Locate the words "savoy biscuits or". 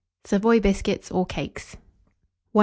0.23-1.27